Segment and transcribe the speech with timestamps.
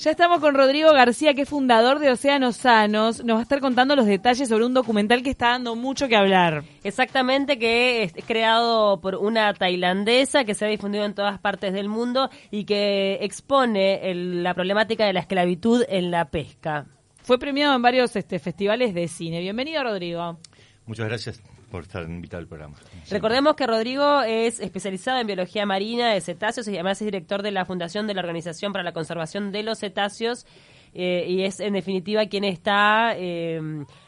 [0.00, 3.22] Ya estamos con Rodrigo García, que es fundador de Océanos Sanos.
[3.22, 6.16] Nos va a estar contando los detalles sobre un documental que está dando mucho que
[6.16, 6.64] hablar.
[6.82, 11.90] Exactamente, que es creado por una tailandesa que se ha difundido en todas partes del
[11.90, 16.86] mundo y que expone la problemática de la esclavitud en la pesca.
[17.22, 19.40] Fue premiado en varios este, festivales de cine.
[19.40, 20.38] Bienvenido, Rodrigo.
[20.86, 22.76] Muchas gracias por estar invitado al programa.
[23.08, 27.52] Recordemos que Rodrigo es especializado en biología marina de cetáceos y además es director de
[27.52, 30.46] la Fundación de la Organización para la Conservación de los Cetáceos.
[30.92, 33.60] Eh, y es en definitiva quien está eh,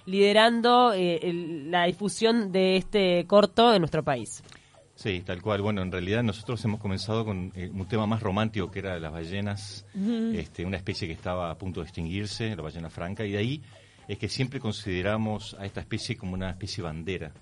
[0.04, 1.20] liderando eh,
[1.66, 4.42] la difusión de este corto en nuestro país.
[4.96, 5.62] Sí, tal cual.
[5.62, 9.86] Bueno, en realidad nosotros hemos comenzado con un tema más romántico que era las ballenas,
[10.34, 13.62] este, una especie que estaba a punto de extinguirse, la ballena franca, y de ahí
[14.06, 17.32] es que siempre consideramos a esta especie como una especie bandera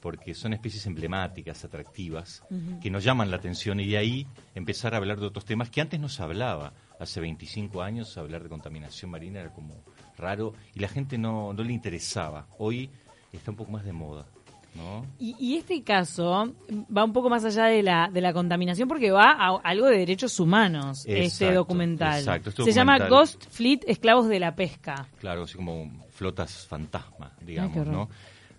[0.00, 2.42] porque son especies emblemáticas, atractivas,
[2.80, 5.80] que nos llaman la atención y de ahí empezar a hablar de otros temas que
[5.80, 6.72] antes no se hablaba.
[7.00, 9.82] Hace 25 años hablar de contaminación marina era como
[10.16, 12.46] raro y la gente no, no le interesaba.
[12.58, 12.90] Hoy
[13.32, 14.26] está un poco más de moda.
[14.74, 15.04] ¿No?
[15.18, 16.54] Y, este caso
[16.96, 19.96] va un poco más allá de la, de la contaminación porque va a algo de
[19.96, 22.20] derechos humanos, este documental.
[22.20, 25.08] Exacto, este Se llama Ghost Fleet, Esclavos de la Pesca.
[25.18, 28.08] Claro, así como flotas fantasma, digamos, ¿no?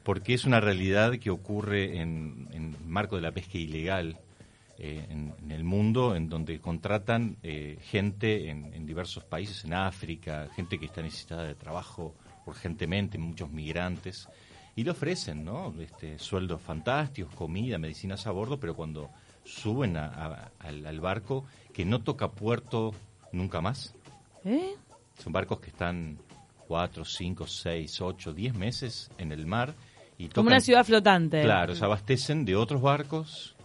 [0.09, 4.17] Porque es una realidad que ocurre en, el marco de la pesca ilegal
[4.79, 10.79] eh, en, el mundo, en donde contratan eh, gente en, diversos países, en África, gente
[10.79, 12.15] que está necesitada de trabajo
[12.47, 14.27] urgentemente, muchos migrantes,
[14.75, 15.75] y le ofrecen ¿no?
[15.79, 19.11] este, sueldos fantásticos, comida, medicinas a bordo, pero cuando
[19.43, 22.95] suben al, barco, que no toca puerto
[23.31, 23.93] nunca más.
[24.43, 24.73] ¿Eh?
[25.19, 26.17] Son barcos que están
[26.67, 29.75] cuatro, cinco, seis, ocho, diez meses en el mar
[30.27, 31.41] como una ciudad flotante.
[31.41, 33.55] Claro, se abastecen de otros barcos,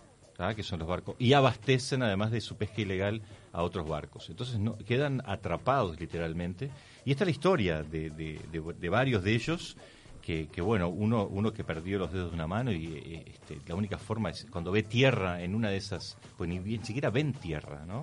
[0.55, 4.29] que son los barcos, y abastecen además de su pesca ilegal a otros barcos.
[4.31, 6.71] Entonces no, quedan atrapados literalmente.
[7.05, 9.77] Y esta es la historia de, de, varios de ellos.
[10.25, 13.75] Que, bueno, uno, uno que perdió los dedos de una mano y eh, este, la
[13.75, 17.35] única forma es cuando ve tierra en una de esas, pues ni, ni siquiera ven
[17.35, 18.03] tierra, ¿no?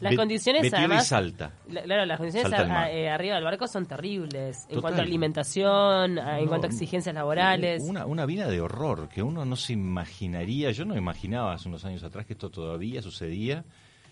[0.00, 1.52] Las condiciones además, salta.
[1.68, 2.52] claro, las condiciones
[2.90, 7.84] eh, arriba del barco son terribles en cuanto a alimentación, en cuanto a exigencias laborales.
[7.84, 11.84] Una, una vida de horror que uno no se imaginaría, yo no imaginaba hace unos
[11.84, 13.64] años atrás que esto todavía sucedía.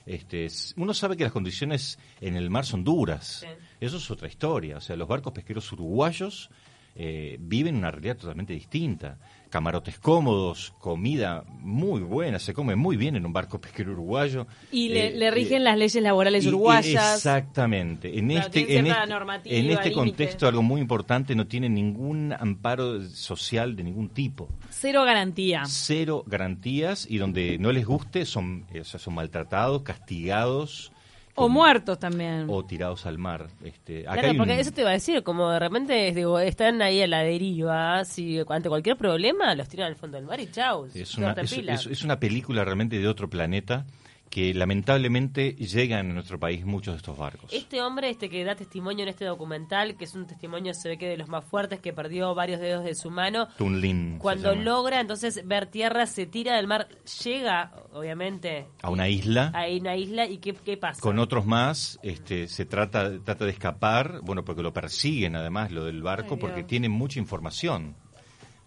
[0.06, 0.46] Este,
[0.76, 3.44] uno sabe que las condiciones en el mar son duras.
[3.80, 4.78] Eso es otra historia.
[4.78, 6.50] O sea, los barcos pesqueros uruguayos
[6.94, 9.18] eh, viven una realidad totalmente distinta.
[9.48, 14.46] Camarotes cómodos, comida muy buena, se come muy bien en un barco pesquero uruguayo.
[14.70, 17.16] Y le, eh, rigen las leyes laborales uruguayas.
[17.16, 18.18] Exactamente.
[18.18, 23.76] En este, en este, en este contexto, algo muy importante, no tiene ningún amparo social
[23.76, 24.48] de ningún tipo.
[24.70, 25.62] Cero garantía.
[25.66, 30.92] Cero garantías y donde no les guste son, son maltratados, castigados
[31.34, 32.46] o muertos también.
[32.48, 33.48] O tirados al mar.
[33.62, 37.06] Este, claro, porque eso te iba a decir, como de repente digo, están ahí a
[37.06, 40.86] la deriva, si ante cualquier problema los tiran al fondo del mar y chau.
[40.94, 43.86] Es una, es una película realmente de otro planeta
[44.30, 47.52] que lamentablemente llegan a nuestro país muchos de estos barcos.
[47.52, 50.98] Este hombre este que da testimonio en este documental, que es un testimonio se ve
[50.98, 55.00] que de los más fuertes, que perdió varios dedos de su mano, Tunlin, cuando logra
[55.00, 56.88] entonces ver tierra, se tira del mar,
[57.24, 61.00] llega obviamente a una isla, a una isla y qué, pasa.
[61.00, 65.84] Con otros más, este, se trata trata de escapar, bueno porque lo persiguen además lo
[65.84, 67.96] del barco porque tienen mucha información,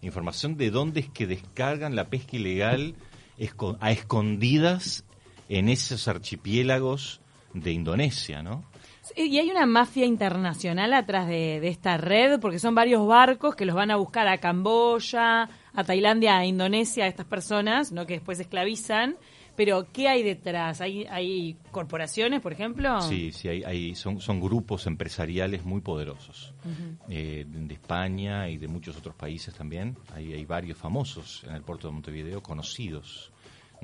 [0.02, 2.96] información de dónde es que descargan la pesca ilegal
[3.80, 5.04] a escondidas
[5.48, 7.20] en esos archipiélagos
[7.52, 8.64] de Indonesia, ¿no?
[9.16, 13.76] Y hay una mafia internacional atrás de, esta red, porque son varios barcos que los
[13.76, 18.06] van a buscar a Camboya, a Tailandia, a Indonesia, a estas personas, ¿no?
[18.06, 19.16] Que después esclavizan.
[19.56, 20.80] Pero, ¿qué hay detrás?
[20.80, 23.00] ¿Hay, hay corporaciones, por ejemplo?
[23.02, 26.54] Sí, sí, hay, son, son grupos empresariales muy poderosos.
[27.08, 29.96] Eh, de España y de muchos otros países también.
[30.14, 33.33] Hay, hay varios famosos en el puerto de Montevideo, conocidos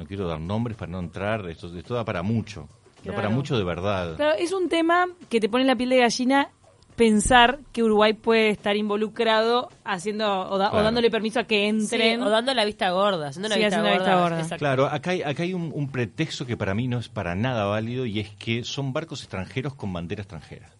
[0.01, 2.69] no quiero dar nombres para no entrar, esto, esto da para mucho,
[3.05, 4.15] da para mucho de verdad.
[4.17, 6.49] Pero es un tema que te pone la piel de gallina
[6.97, 12.53] pensar que Uruguay puede estar involucrado haciendo o, dándole permiso a que entren o dando
[12.53, 14.57] la vista gorda, haciendo la, vista, gorda.
[14.59, 18.07] Claro, acá hay, acá hay un, pretexto que para mí no es para nada válido
[18.07, 20.71] y es que son barcos extranjeros con bandera extranjera.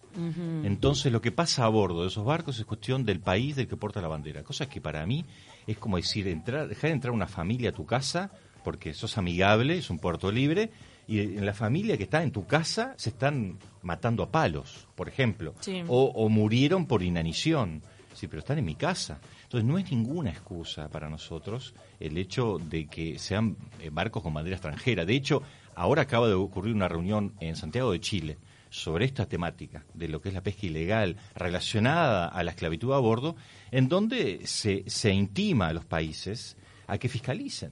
[0.63, 3.77] Entonces lo que pasa a bordo de esos barcos es cuestión del país del que
[3.77, 5.25] porta la bandera, cosa que para mí
[5.65, 8.31] es como decir entrar, dejar entrar una familia a tu casa
[8.63, 10.71] porque sos amigable, es un puerto libre,
[11.07, 15.09] y en la familia que está en tu casa se están matando a palos, por
[15.09, 15.53] ejemplo,
[15.87, 17.81] o, murieron por inanición.
[18.13, 19.19] Sí, pero están en mi casa.
[19.43, 24.33] Entonces no es ninguna excusa para nosotros el hecho de que sean eh, barcos con
[24.33, 25.05] bandera extranjera.
[25.05, 25.41] De hecho,
[25.75, 28.37] ahora acaba de ocurrir una reunión en Santiago de Chile
[28.69, 32.99] sobre esta temática de lo que es la pesca ilegal relacionada a la esclavitud a
[32.99, 33.35] bordo,
[33.71, 36.55] en donde se, se intima a los países
[36.87, 37.71] a que fiscalicen,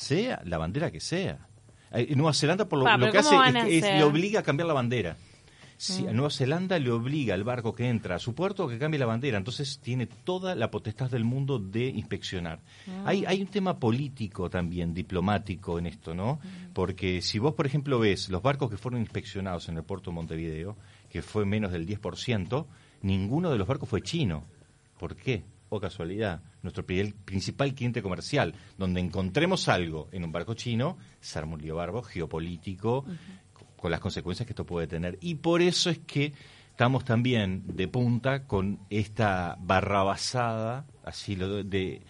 [0.00, 1.46] sea la bandera que sea.
[1.92, 4.42] Eh, Nueva Zelanda por lo, Pa, lo pero que ¿cómo hace es le obliga a
[4.42, 5.16] cambiar la bandera.
[5.76, 6.08] Si Mm.
[6.08, 9.06] a Nueva Zelanda le obliga al barco que entra a su puerto que cambie la
[9.06, 12.60] bandera, entonces tiene toda la potestad del mundo de inspeccionar.
[12.86, 13.04] Ah.
[13.06, 16.38] Hay, hay un tema político también, diplomático en esto, ¿no?
[16.74, 20.16] Porque si vos, por ejemplo, ves los barcos que fueron inspeccionados en el puerto de
[20.16, 20.76] Montevideo,
[21.08, 22.66] que fue menos del 10%,
[23.02, 24.44] ninguno de los barcos fue chino.
[24.98, 25.44] ¿Por qué?
[25.70, 31.38] O casualidad, nuestro pri- principal cliente comercial, donde encontremos algo en un barco chino, se
[31.38, 33.04] arma un lío barbo geopolítico,
[33.76, 35.16] con las consecuencias que esto puede tener.
[35.22, 36.32] Y por eso es que
[36.70, 42.02] estamos también de punta con esta barrabasada, así lo de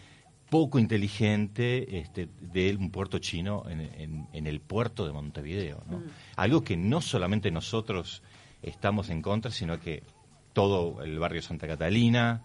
[0.49, 5.85] poco inteligente este, de un puerto chino en, en- en el puerto de Montevideo.
[5.89, 6.03] ¿no?
[6.37, 8.23] Algo que no solamente nosotros
[8.63, 10.03] estamos en contra, sino que
[10.53, 12.43] todo el barrio Santa Catalina,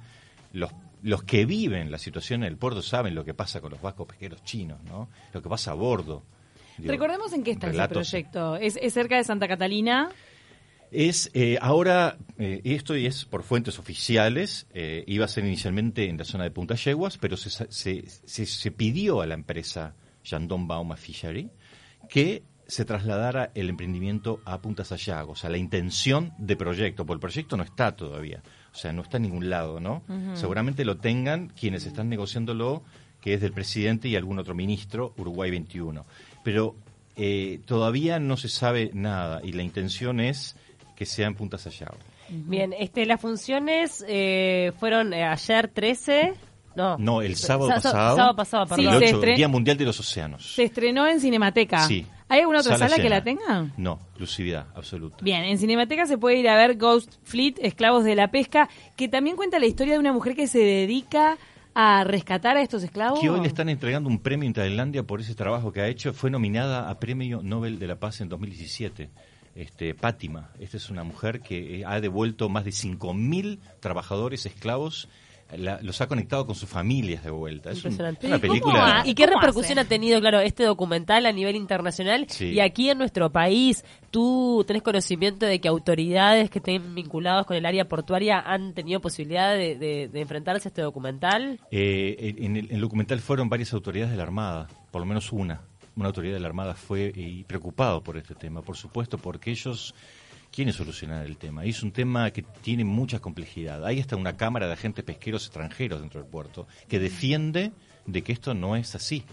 [0.54, 0.72] los,
[1.06, 4.08] los que viven la situación en el puerto saben lo que pasa con los vascos
[4.08, 5.10] pesqueros chinos, ¿no?
[5.34, 6.24] lo que pasa a bordo.
[6.78, 8.56] Digo, Recordemos en qué está ese proyecto.
[8.58, 10.10] ¿Es, es cerca de Santa Catalina?
[10.92, 16.18] Es eh, ahora, eh, esto es por fuentes oficiales, eh, iba a ser inicialmente en
[16.18, 20.68] la zona de Punta Yeguas, pero se, se, se- se pidió a la empresa Shandong
[20.68, 21.50] Bauma Fishery
[22.10, 27.18] que se trasladara el emprendimiento a Punta Sayago, o sea, la intención de proyecto, porque
[27.18, 28.42] el proyecto no está todavía,
[28.76, 30.02] o sea, no está en ningún lado, ¿no?
[30.34, 32.84] Seguramente lo tengan quienes están negociándolo,
[33.22, 36.06] que es del presidente y algún otro ministro, Uruguay 21.
[36.44, 36.76] Pero
[37.16, 40.56] eh, todavía no se sabe nada y la intención es
[40.98, 41.96] que sea en Punta Sayago.
[42.30, 46.34] Bien, este, las funciones eh, fueron eh, ayer 13.
[46.76, 49.00] No, No, el sábado sa- pasado, sábado pasado, Sí, el perdón.
[49.02, 50.54] se 8, estre- Día Mundial de los Océanos.
[50.56, 51.88] Se estrenó en Cinemateca.
[51.88, 52.06] Sí.
[52.28, 53.72] ¿Hay alguna otra sala, que la tenga?
[53.78, 55.18] No, exclusividad absoluta.
[55.22, 59.08] Bien, en Cinemateca se puede ir a ver Ghost Fleet, Esclavos de la Pesca, que
[59.08, 61.38] también cuenta la historia de una mujer que se dedica
[61.76, 63.20] a rescatar a estos esclavos.
[63.20, 66.14] Que hoy le están entregando un premio en Tailandia por ese trabajo que ha hecho.
[66.14, 69.10] Fue nominada a Premio Nobel de la Paz en 2017.
[69.56, 75.08] Este, Pátima, esta es una mujer que eh, ha devuelto más de 5.000 trabajadores esclavos,
[75.58, 77.72] la- los ha conectado con sus familias de vuelta.
[77.72, 79.04] Es, un- una ¿Y cómo película...
[79.06, 79.86] ¿Y qué ¿Cómo repercusión hace?
[79.86, 82.26] ha tenido, claro, este documental a nivel internacional?
[82.30, 82.48] Sí.
[82.48, 87.56] Y aquí en nuestro país, ¿tú tenés conocimiento de que autoridades que estén vinculadas con
[87.58, 91.60] el área portuaria han tenido posibilidad de, de- de enfrentarse a este documental?
[91.72, 95.32] Eh, en, el, en el documental fueron varias autoridades de la Armada, por lo menos
[95.32, 95.62] una.
[95.98, 99.96] Una autoridad de la Armada fue y preocupado por este tema, por supuesto, porque ellos
[100.56, 101.66] quieren solucionar el tema.
[101.66, 103.86] Y es un tema que tiene mucha complejidad.
[103.86, 107.74] Hay hasta una cámara de agentes pesqueros extranjeros dentro del puerto que defiende
[108.06, 109.26] de que esto no es así.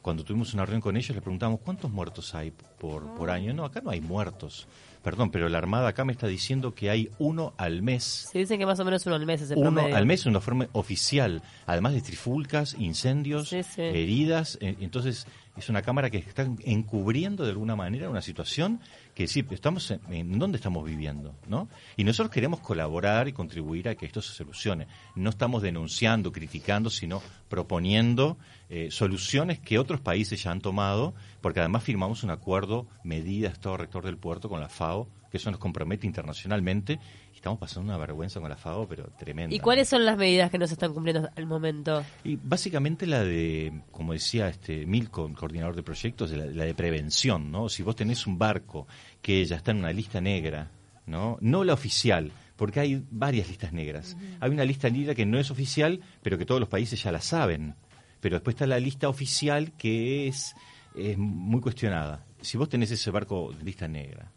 [0.00, 3.52] Cuando tuvimos una reunión con ellos, les preguntamos cuántos muertos hay por, por año.
[3.52, 4.66] No, acá no hay muertos.
[5.02, 8.58] Perdón, pero la Armada acá me está diciendo que hay uno al mes Se dice
[8.58, 9.96] que más o menos uno al mes es el uno promedio.
[9.96, 13.80] al mes en una forma oficial, además de trifulcas, incendios, Sí, sí.
[13.82, 14.58] heridas.
[14.60, 15.26] eh, Entonces,
[15.56, 18.80] es una cámara que está encubriendo de alguna manera una situación
[19.14, 21.68] que sí, estamos en, en dónde estamos viviendo, ¿no?
[21.96, 24.86] Y nosotros queremos colaborar y contribuir a que esto se solucione.
[25.16, 28.38] No estamos denunciando, criticando, sino proponiendo
[28.70, 31.12] eh, soluciones que otros países ya han tomado,
[31.42, 34.89] porque además firmamos un acuerdo, medida, Estado Rector del Puerto con la FAO,
[35.30, 36.98] que eso nos compromete internacionalmente,
[37.32, 39.54] y estamos pasando una vergüenza con la FAO, pero tremenda.
[39.54, 42.04] ¿Y cuáles son las medidas que no se están cumpliendo al momento?
[42.24, 47.68] Y básicamente la de, como decía este Milko, coordinador de proyectos, la de prevención, ¿no?
[47.68, 48.86] Si vos tenés un barco
[49.22, 50.70] que ya está en una lista negra,
[51.06, 51.38] ¿no?
[51.40, 54.16] No la oficial, porque hay varias listas negras.
[54.40, 57.20] Hay una lista negra que no es oficial, pero que todos los países ya la
[57.20, 57.74] saben.
[58.20, 60.54] Pero después está la lista oficial que es,
[60.94, 62.26] es muy cuestionada.
[62.42, 64.30] Si vos tenés ese barco de lista negra,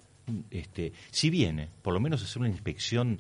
[0.52, 3.20] este, si viene, por lo menos hacer una inspección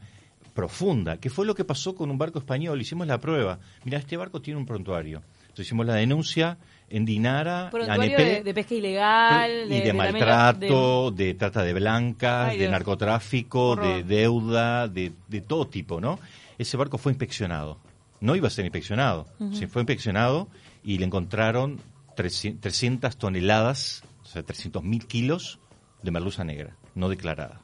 [0.54, 3.60] profunda, que fue lo que pasó con un barco español, hicimos la prueba.
[3.84, 5.22] Mira, este barco tiene un prontuario.
[5.44, 6.58] Entonces hicimos la denuncia
[6.90, 9.72] en Dinara, ANP, de, de pesca ilegal.
[9.72, 11.34] y de, maltrato, de...
[11.36, 12.72] trata de blancas, Ay, de Dios.
[12.72, 13.86] narcotráfico, Horror.
[13.86, 16.20] de deuda, de, de todo tipo, ¿no?
[16.58, 17.80] Ese barco fue inspeccionado.
[18.20, 19.28] No iba a ser inspeccionado.
[19.52, 20.48] Se fue inspeccionado
[20.84, 21.80] y le encontraron
[22.16, 25.60] 300, 300 toneladas, o sea, 300 mil kilos
[26.04, 27.62] de merluza negra, no declarada.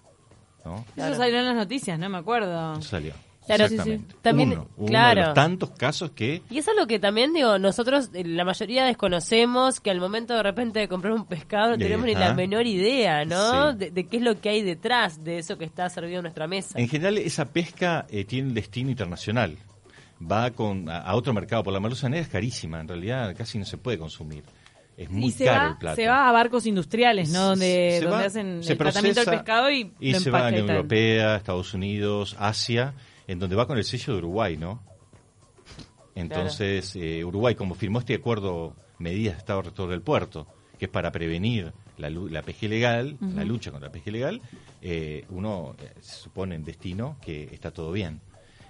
[0.65, 0.85] ¿no?
[0.95, 2.73] Eso salió en las noticias, no me acuerdo.
[2.73, 3.13] Eso salió.
[3.45, 4.05] Claro, sí, sí.
[4.21, 5.21] También, uno, uno claro.
[5.21, 8.45] de los tantos casos que Y eso es lo que también, digo, nosotros, eh, la
[8.45, 12.35] mayoría desconocemos que al momento de repente de comprar un pescado no tenemos ni la
[12.35, 13.71] menor idea, ¿no?
[13.71, 13.77] Sí.
[13.79, 16.45] De, de qué es lo que hay detrás de eso que está servido en nuestra
[16.47, 16.77] mesa.
[16.77, 19.57] En general, esa pesca eh, tiene un destino internacional.
[20.21, 21.63] Va con, a, a otro mercado.
[21.63, 22.79] Por la merluza negra es carísima.
[22.81, 24.43] En realidad, casi no se puede consumir.
[24.99, 25.95] Es muy y se caro va, el plato.
[25.95, 27.45] se va a barcos industriales, ¿no?
[27.47, 30.39] Donde, Se donde va- hacen se el tratamiento del pescado y, y lo se va
[30.39, 30.69] a la Unión.
[30.69, 32.93] Europea, Estados Unidos, Asia,
[33.27, 34.83] en donde va con el sello de Uruguay, ¿no?
[36.15, 40.91] Entonces, eh, Uruguay, como firmó este acuerdo medidas de Estado Rector del Puerto, que es
[40.91, 44.41] para prevenir la, la pesca ilegal, la lucha contra la pesca ilegal,
[44.81, 48.19] eh, uno eh, se supone en destino que está todo bien.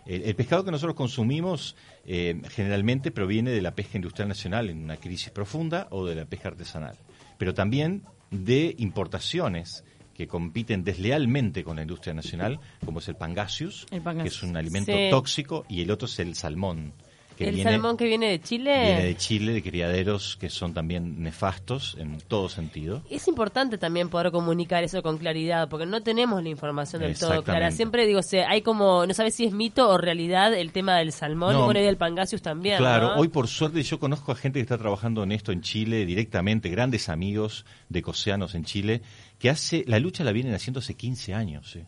[0.05, 1.75] El, el pescado que nosotros consumimos
[2.05, 6.25] eh, generalmente proviene de la pesca industrial nacional en una crisis profunda o de la
[6.25, 6.95] pesca artesanal,
[7.37, 13.85] pero también de importaciones que compiten deslealmente con la industria nacional, como es el pangasius,
[13.89, 14.39] El pangasius.
[14.39, 15.07] que es un alimento Sí.
[15.09, 16.93] tóxico, y el otro es el salmón,
[17.39, 18.81] que ¿El viene, salmón que viene de Chile?
[18.83, 23.01] viene de Chile, de criaderos que son también nefastos en todo sentido.
[23.09, 27.41] Es importante también poder comunicar eso con claridad, porque no tenemos la información del todo
[27.41, 27.71] clara.
[27.71, 30.97] Siempre digo, o sea, hay como, no sabes si es mito o realidad el tema
[30.97, 31.61] del salmón, No.
[31.61, 32.77] y bueno, y del pangasius también.
[32.77, 33.21] Claro, ¿no?
[33.21, 36.67] hoy por suerte yo conozco a gente que está trabajando en esto en Chile directamente,
[36.67, 39.01] grandes amigos de Coceanos en Chile,
[39.39, 41.85] que hace, la lucha la vienen haciendo hace 15 años, ¿eh?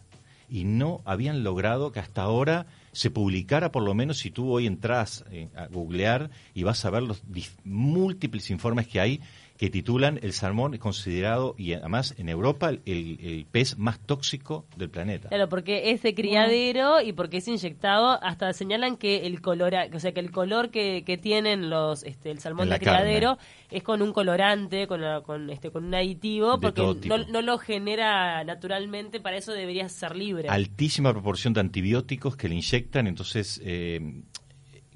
[0.49, 4.67] y no habían logrado que hasta ahora se publicara, por lo menos si tú hoy
[4.67, 7.23] entras eh, a googlear y vas a ver los
[7.63, 9.21] múltiples informes que hay
[9.61, 14.65] que titulan el salmón es considerado, y además en Europa, el, el pez más tóxico
[14.75, 15.29] del planeta.
[15.29, 19.99] Claro, porque es de criadero y porque es inyectado, hasta señalan que el color, o
[19.99, 23.51] sea, que el color que, que tienen los este el salmón de criadero carne.
[23.69, 27.59] es con un colorante, con con este con un aditivo, De porque no, no lo
[27.59, 30.49] genera naturalmente, para eso debería ser libre.
[30.49, 34.23] altísima proporción de antibióticos que le inyectan, entonces eh,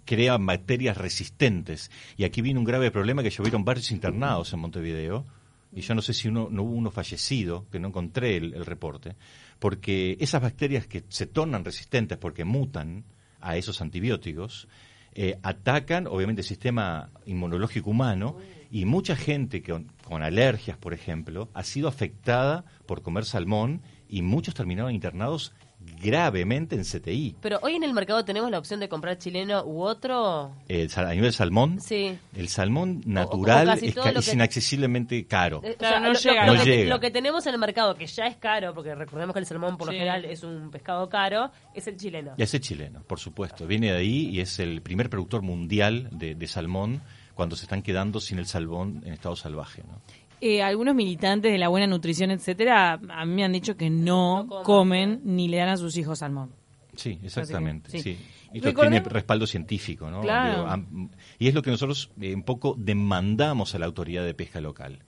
[0.06, 1.92] crean bacterias resistentes.
[2.16, 5.26] Y aquí viene un grave problema que llovieron varios internados en Montevideo,
[5.76, 9.16] y yo no sé si uno, no hubo uno fallecido, que no encontré el, reporte,
[9.60, 13.04] porque esas bacterias que se tornan resistentes porque mutan
[13.42, 14.70] a esos antibióticos,
[15.14, 18.38] eh, atacan obviamente el sistema inmunológico humano.
[18.72, 24.22] Y mucha gente que, con alergias, por ejemplo, ha sido afectada por comer salmón y
[24.22, 25.54] muchos terminaron internados
[26.06, 27.36] gravemente en CTI.
[27.42, 30.52] Pero hoy en el mercado tenemos la opción de comprar chileno u otro.
[30.68, 32.18] El a nivel salmón, Sí.
[32.36, 35.62] el salmón o natural es, ca- es que- inaccesiblemente caro.
[35.64, 36.46] Eh, Claro, no lo, llega.
[36.48, 36.90] lo No que, llega.
[36.90, 39.78] lo que tenemos en el mercado, que ya es caro, porque recordemos que el salmón
[39.78, 42.34] por lo general es un pescado caro, es el chileno.
[42.38, 43.66] Y ese chileno, por supuesto.
[43.68, 47.02] Viene de ahí y es el primer productor mundial de, de salmón
[47.34, 49.84] cuando se están quedando sin el salmón en estado salvaje.
[49.86, 50.00] ¿no?
[50.42, 54.48] Eh, algunos militantes de la buena nutrición, etcétera, a mí me han dicho que no,
[54.64, 56.52] comen ni le dan a sus hijos salmón.
[56.96, 57.92] Sí, exactamente.
[57.92, 58.02] sí.
[58.02, 58.18] Sí.
[58.54, 60.22] Y esto tiene respaldo científico, ¿no?
[60.22, 60.82] Claro.
[61.40, 65.00] Y es lo que nosotros eh, un poco demandamos a la autoridad de pesca local.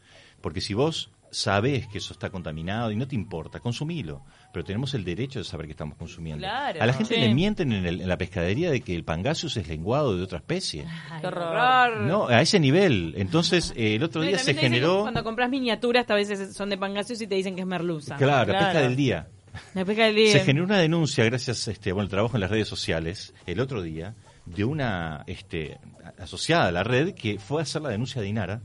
[0.42, 4.24] Porque si vos sabés que eso está contaminado y no te importa, consumilo.
[4.54, 6.40] Pero tenemos el derecho de saber que estamos consumiendo.
[6.42, 6.82] Claro.
[6.82, 7.22] A la gente Sí.
[7.22, 10.38] le mienten en, el- en la pescadería de que el pangasius es lenguado de otra
[10.40, 10.86] especie.
[11.22, 11.98] Qué horror.
[12.02, 13.14] No, a ese nivel.
[13.18, 15.02] Entonces, eh, el otro No, día se generó...
[15.02, 18.16] Cuando compras miniaturas, a veces son de pangasius y te dicen que es merluza.
[18.16, 19.28] Claro, la pesca del día.
[19.74, 20.32] La pesca del día.
[20.32, 23.82] Se generó una denuncia gracias este, bueno, al trabajo en las redes sociales el otro
[23.82, 24.14] día
[24.56, 25.78] de una este,
[26.18, 28.62] asociada a la red que fue a hacer la denuncia a Dinara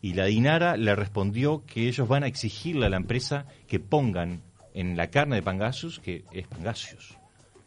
[0.00, 4.40] y la Dinara le respondió que ellos van a exigirle a la empresa que pongan
[4.74, 7.16] en la carne de Pangasius que es Pangasius.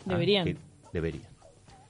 [0.05, 0.57] Ah, Deberían.
[0.93, 1.23] deberían.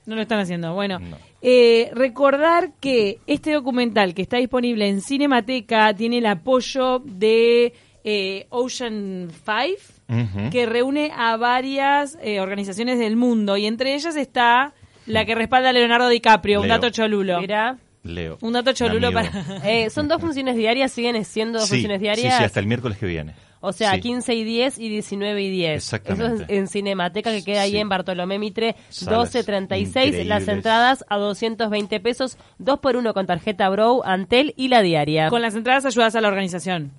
[0.06, 0.74] No lo están haciendo.
[0.74, 1.16] Bueno, No.
[1.42, 7.72] eh, recordar que este documental que está disponible en Cinemateca tiene el apoyo de
[8.02, 10.50] eh, Ocean Five, Ujú.
[10.50, 14.72] que reúne a varias eh, organizaciones del mundo y entre ellas está
[15.10, 16.76] la que respalda a Leonardo DiCaprio, un Leo.
[16.76, 17.40] dato cholulo.
[17.40, 18.38] Mira, Leo.
[18.40, 19.30] Un dato cholulo para...
[19.64, 22.38] eh, son dos funciones diarias, siguen siendo dos Sí, funciones sí, diarias.
[22.38, 23.34] sí, hasta el miércoles que viene.
[23.62, 24.00] O sea, Sí.
[24.00, 25.76] 15 y 10 y 19 y 10.
[25.76, 26.34] Exactamente.
[26.34, 27.76] Eso es en Cinemateca que queda ahí Sí.
[27.76, 30.24] en Bartolomé Mitre, Salas 12.36.
[30.24, 35.28] Las entradas a 220 pesos, 2 por 1 con tarjeta Bro, Antel y la diaria.
[35.28, 36.92] Con las entradas ayudas a la organización.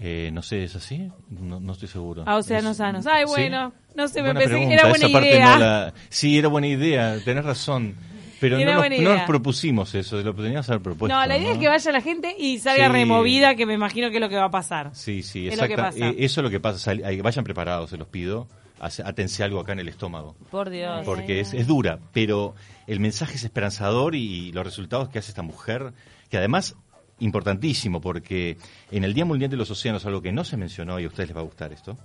[0.00, 1.10] Eh, no sé, ¿es así?
[1.28, 2.22] No, no estoy seguro.
[2.26, 3.06] A Océanos Es- Sanos.
[3.06, 3.30] Ay, ¿Sí?
[3.32, 5.52] bueno, no sé, me Buena pensé que era buena esa idea.
[5.54, 7.96] no la- Sí, era buena idea, tenés razón.
[8.40, 11.12] Pero no nos, no propusimos eso, lo teníamos haber propuesto.
[11.12, 12.92] No, la idea es que vaya la gente y salga Sí.
[12.92, 14.90] removida, que me imagino que es lo que va a pasar.
[14.94, 15.82] Sí, sí, exacto.
[15.96, 16.92] Eh, eso es lo que pasa.
[17.20, 18.46] Vayan preparados, se los pido.
[18.80, 20.36] Atense algo acá en el estómago.
[20.52, 21.04] Por Dios.
[21.04, 22.54] Porque es, es dura, pero
[22.86, 25.92] el mensaje es esperanzador y los resultados que hace esta mujer,
[26.30, 26.76] que además
[27.20, 28.56] importantísimo, porque
[28.90, 31.30] en el Día Mundial de los Océanos, algo que no se mencionó y a ustedes
[31.30, 31.96] les va a gustar esto,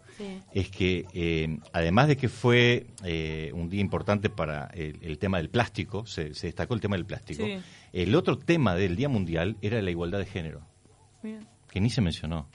[0.53, 5.37] es que eh, además de que fue eh, un día importante para el, el tema
[5.37, 7.57] del plástico, se, se destacó el tema del plástico, Sí.
[7.93, 10.61] el otro tema del Día Mundial era la igualdad de género,
[11.69, 12.47] que ni se mencionó.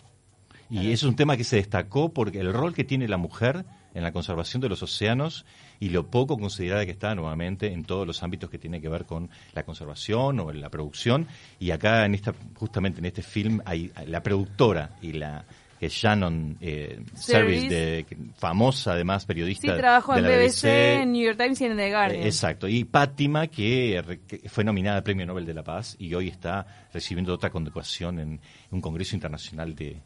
[0.71, 3.65] Y es un tema que se destacó porque el rol que tiene la mujer
[3.99, 5.45] en la conservación de los océanos
[5.81, 9.05] y lo poco considerada que está nuevamente en todos los ámbitos que tiene que ver
[9.05, 11.27] con la conservación o la producción.
[11.59, 15.45] Y acá, en esta, justamente en este film, hay la productora y la
[15.79, 19.73] que es Shannon eh, Service, de, famosa además periodista.
[19.73, 22.23] Sí, trabajó en BBC, en New York Times y en The Guardian.
[22.25, 22.67] exacto.
[22.67, 27.33] Y Pátima, que, fue nominada al Premio Nobel de la Paz y hoy está recibiendo
[27.33, 28.41] otra condecoración en
[28.73, 29.99] un Congreso Internacional de,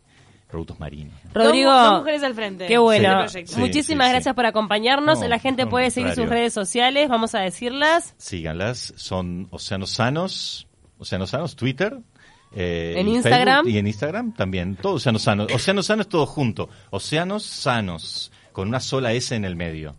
[0.53, 1.15] productos marinos.
[1.33, 2.67] Rodrigo, dos, mujeres al frente.
[2.67, 3.25] Qué bueno.
[3.57, 5.27] Muchísimas gracias por acompañarnos.
[5.27, 8.15] la gente puede seguir sus redes sociales, vamos a decirlas.
[8.19, 10.69] Síganlas, son Océanos Sanos,
[10.99, 11.99] Océanos Sanos, Twitter.
[12.55, 13.67] Eh, en Instagram.
[13.67, 15.51] y en Instagram también, todo Océanos Sanos.
[15.51, 16.69] Océanos Sanos todo junto.
[16.91, 19.97] Océanos Sanos, con una sola S en el medio.